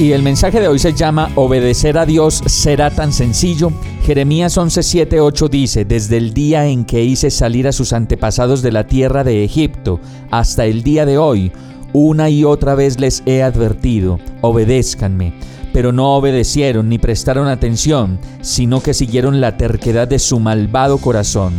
Y 0.00 0.12
el 0.12 0.22
mensaje 0.22 0.60
de 0.60 0.66
hoy 0.66 0.78
se 0.78 0.94
llama 0.94 1.30
Obedecer 1.34 1.98
a 1.98 2.06
Dios 2.06 2.42
será 2.46 2.90
tan 2.90 3.12
sencillo. 3.12 3.70
Jeremías 4.02 4.56
11:7-8 4.56 5.50
dice, 5.50 5.84
Desde 5.84 6.16
el 6.16 6.32
día 6.32 6.66
en 6.68 6.86
que 6.86 7.04
hice 7.04 7.30
salir 7.30 7.68
a 7.68 7.72
sus 7.72 7.92
antepasados 7.92 8.62
de 8.62 8.72
la 8.72 8.86
tierra 8.86 9.24
de 9.24 9.44
Egipto 9.44 10.00
hasta 10.30 10.64
el 10.64 10.82
día 10.82 11.04
de 11.04 11.18
hoy, 11.18 11.52
una 11.92 12.30
y 12.30 12.44
otra 12.44 12.74
vez 12.74 12.98
les 12.98 13.22
he 13.26 13.42
advertido, 13.42 14.18
obedézcanme. 14.40 15.34
Pero 15.74 15.92
no 15.92 16.16
obedecieron 16.16 16.88
ni 16.88 16.96
prestaron 16.96 17.46
atención, 17.46 18.18
sino 18.40 18.82
que 18.82 18.94
siguieron 18.94 19.42
la 19.42 19.58
terquedad 19.58 20.08
de 20.08 20.18
su 20.18 20.40
malvado 20.40 20.96
corazón. 20.96 21.52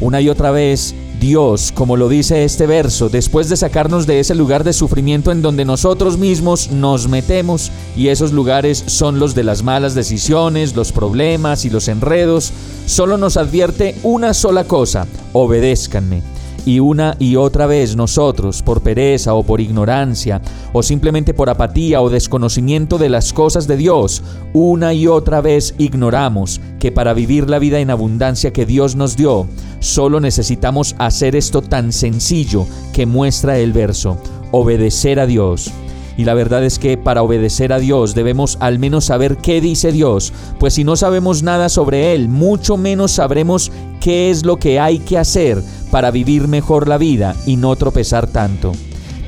Una 0.00 0.20
y 0.20 0.28
otra 0.28 0.50
vez 0.50 0.92
Dios, 1.20 1.70
como 1.74 1.98
lo 1.98 2.08
dice 2.08 2.44
este 2.44 2.66
verso, 2.66 3.10
después 3.10 3.50
de 3.50 3.56
sacarnos 3.58 4.06
de 4.06 4.20
ese 4.20 4.34
lugar 4.34 4.64
de 4.64 4.72
sufrimiento 4.72 5.30
en 5.30 5.42
donde 5.42 5.66
nosotros 5.66 6.16
mismos 6.16 6.70
nos 6.70 7.08
metemos, 7.08 7.70
y 7.94 8.08
esos 8.08 8.32
lugares 8.32 8.82
son 8.86 9.18
los 9.18 9.34
de 9.34 9.44
las 9.44 9.62
malas 9.62 9.94
decisiones, 9.94 10.74
los 10.74 10.92
problemas 10.92 11.66
y 11.66 11.70
los 11.70 11.88
enredos, 11.88 12.54
solo 12.86 13.18
nos 13.18 13.36
advierte 13.36 13.96
una 14.02 14.32
sola 14.32 14.64
cosa, 14.64 15.06
obedézcanme. 15.34 16.22
Y 16.66 16.78
una 16.80 17.16
y 17.18 17.36
otra 17.36 17.66
vez 17.66 17.96
nosotros, 17.96 18.62
por 18.62 18.82
pereza 18.82 19.34
o 19.34 19.42
por 19.42 19.60
ignorancia, 19.60 20.42
o 20.72 20.82
simplemente 20.82 21.32
por 21.32 21.48
apatía 21.48 22.02
o 22.02 22.10
desconocimiento 22.10 22.98
de 22.98 23.08
las 23.08 23.32
cosas 23.32 23.66
de 23.66 23.76
Dios, 23.76 24.22
una 24.52 24.92
y 24.92 25.06
otra 25.06 25.40
vez 25.40 25.74
ignoramos 25.78 26.60
que 26.78 26.92
para 26.92 27.14
vivir 27.14 27.48
la 27.48 27.58
vida 27.58 27.80
en 27.80 27.90
abundancia 27.90 28.52
que 28.52 28.66
Dios 28.66 28.94
nos 28.94 29.16
dio, 29.16 29.46
solo 29.80 30.20
necesitamos 30.20 30.94
hacer 30.98 31.34
esto 31.34 31.62
tan 31.62 31.92
sencillo 31.92 32.66
que 32.92 33.06
muestra 33.06 33.58
el 33.58 33.72
verso, 33.72 34.18
obedecer 34.50 35.18
a 35.20 35.26
Dios. 35.26 35.70
Y 36.16 36.24
la 36.24 36.34
verdad 36.34 36.62
es 36.64 36.78
que 36.78 36.98
para 36.98 37.22
obedecer 37.22 37.72
a 37.72 37.78
Dios 37.78 38.14
debemos 38.14 38.58
al 38.60 38.78
menos 38.78 39.06
saber 39.06 39.38
qué 39.38 39.62
dice 39.62 39.90
Dios, 39.90 40.34
pues 40.58 40.74
si 40.74 40.84
no 40.84 40.96
sabemos 40.96 41.42
nada 41.42 41.70
sobre 41.70 42.12
Él, 42.12 42.28
mucho 42.28 42.76
menos 42.76 43.12
sabremos 43.12 43.72
qué 44.00 44.30
es 44.30 44.44
lo 44.44 44.58
que 44.58 44.78
hay 44.78 44.98
que 44.98 45.16
hacer 45.16 45.62
para 45.90 46.10
vivir 46.10 46.48
mejor 46.48 46.88
la 46.88 46.98
vida 46.98 47.34
y 47.46 47.56
no 47.56 47.74
tropezar 47.76 48.26
tanto. 48.26 48.72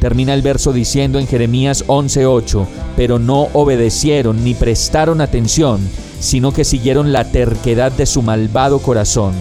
Termina 0.00 0.34
el 0.34 0.42
verso 0.42 0.72
diciendo 0.72 1.18
en 1.18 1.26
Jeremías 1.26 1.84
11:8, 1.86 2.66
pero 2.96 3.18
no 3.18 3.48
obedecieron 3.52 4.42
ni 4.42 4.54
prestaron 4.54 5.20
atención, 5.20 5.80
sino 6.18 6.52
que 6.52 6.64
siguieron 6.64 7.12
la 7.12 7.30
terquedad 7.30 7.92
de 7.92 8.06
su 8.06 8.22
malvado 8.22 8.80
corazón. 8.80 9.32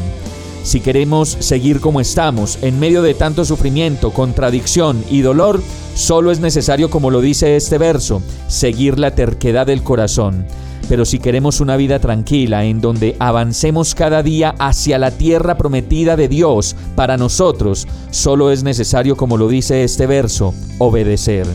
Si 0.64 0.80
queremos 0.80 1.38
seguir 1.40 1.80
como 1.80 2.02
estamos, 2.02 2.59
en 2.62 2.80
medio 2.80 3.02
de 3.02 3.16
tanto 3.16 3.45
sufrimiento, 3.45 4.12
contradicción 4.12 5.03
y 5.09 5.22
dolor, 5.22 5.59
solo 5.95 6.31
es 6.31 6.40
necesario, 6.40 6.92
como 6.92 7.09
lo 7.09 7.20
dice 7.20 7.56
este 7.56 7.80
verso, 7.80 8.22
seguir 8.47 9.00
la 9.00 9.16
terquedad 9.16 9.66
del 9.66 9.81
corazón. 9.81 10.46
Pero 10.88 11.06
si 11.06 11.18
queremos 11.18 11.62
una 11.62 11.78
vida 11.78 12.00
tranquila 12.00 12.63
en 12.63 12.80
donde 12.80 13.16
avancemos 13.18 13.96
cada 13.96 14.22
día 14.22 14.53
hacia 14.59 15.00
la 15.00 15.09
tierra 15.09 15.58
prometida 15.58 16.16
de 16.16 16.28
Dios 16.28 16.75
para 16.96 17.18
nosotros, 17.18 17.88
solo 18.12 18.52
es 18.52 18.62
necesario, 18.64 19.18
como 19.18 19.38
lo 19.38 19.47
dice 19.47 19.84
este 19.84 20.06
verso, 20.06 20.53
obedecer. 20.78 21.47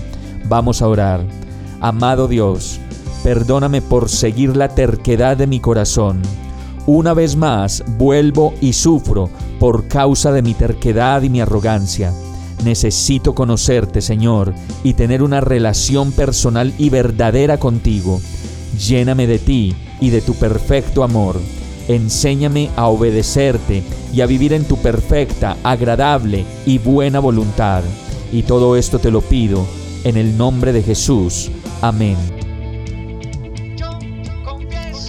Vamos 0.48 0.82
a 0.82 0.88
orar. 0.88 1.20
Amado 1.80 2.26
Dios, 2.26 2.80
perdóname 3.22 3.82
por 3.82 4.08
seguir 4.08 4.56
la 4.56 4.68
terquedad 4.68 5.36
de 5.36 5.46
mi 5.46 5.60
corazón 5.60 6.22
una 6.86 7.14
vez 7.14 7.36
más 7.36 7.84
vuelvo 7.98 8.54
y 8.60 8.72
sufro 8.72 9.28
por 9.58 9.88
causa 9.88 10.32
de 10.32 10.42
mi 10.42 10.54
terquedad 10.54 11.22
y 11.22 11.30
mi 11.30 11.40
arrogancia. 11.40 12.12
Necesito 12.64 13.34
conocerte, 13.34 14.00
Señor, 14.00 14.54
y 14.82 14.94
tener 14.94 15.22
una 15.22 15.40
relación 15.40 16.12
personal 16.12 16.72
y 16.78 16.90
verdadera 16.90 17.58
contigo. 17.58 18.20
Lléname 18.78 19.26
de 19.26 19.38
ti 19.38 19.74
y 20.00 20.10
de 20.10 20.20
tu 20.20 20.34
perfecto 20.34 21.02
amor. 21.02 21.40
Enséñame 21.88 22.70
a 22.76 22.86
obedecerte 22.86 23.82
y 24.12 24.20
a 24.20 24.26
vivir 24.26 24.52
en 24.52 24.64
tu 24.64 24.76
perfecta, 24.78 25.56
agradable 25.62 26.44
y 26.64 26.78
buena 26.78 27.20
voluntad. 27.20 27.82
Y 28.32 28.42
todo 28.42 28.76
esto 28.76 28.98
te 28.98 29.10
lo 29.10 29.20
pido 29.20 29.66
en 30.04 30.16
el 30.16 30.36
nombre 30.36 30.72
de 30.72 30.82
Jesús. 30.82 31.50
Amén. 31.80 32.45